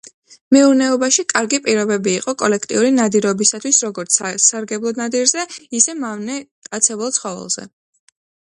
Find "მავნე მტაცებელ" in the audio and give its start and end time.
6.07-7.17